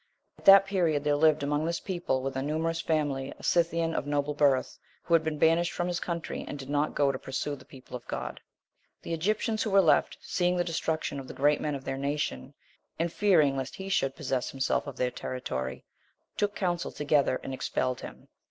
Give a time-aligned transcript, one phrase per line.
[0.39, 4.07] At that period, there lived among this people, with a numerous family, a Scythian of
[4.07, 7.55] noble birth, who had been banished from his country and did not go to pursue
[7.55, 8.41] the people of God.
[9.03, 12.55] The Egyptians who were left, seeing the destruction of the great men of their nation,
[12.97, 15.85] and fearing lest he should possess himself of their territory,
[16.35, 18.27] took counsel together, and expelled him.